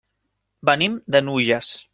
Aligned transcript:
Venim 0.71 0.97
de 1.17 1.23
Nulles. 1.29 1.75